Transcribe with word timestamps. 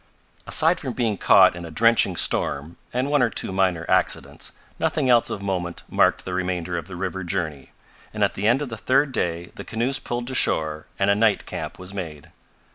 Aside 0.47 0.79
from 0.79 0.93
being 0.93 1.15
caught 1.15 1.55
in 1.55 1.63
a 1.63 1.69
drenching 1.69 2.15
storm 2.15 2.75
and 2.91 3.11
one 3.11 3.21
or 3.21 3.29
two 3.29 3.51
minor 3.51 3.85
accidents, 3.87 4.51
nothing 4.79 5.11
else 5.11 5.29
of 5.29 5.43
moment 5.43 5.83
marked 5.87 6.25
the 6.25 6.33
remainder 6.33 6.75
of 6.75 6.87
the 6.87 6.95
river 6.95 7.23
journey, 7.23 7.71
and 8.11 8.23
at 8.23 8.33
the 8.33 8.47
end 8.47 8.63
of 8.63 8.69
the 8.69 8.77
third 8.77 9.11
day 9.11 9.51
the 9.53 9.63
canoes 9.63 9.99
pulled 9.99 10.25
to 10.25 10.33
shore 10.33 10.87
and 10.97 11.11
a 11.11 11.15
night 11.15 11.45
camp 11.45 11.77
was 11.77 11.93
made. 11.93 12.31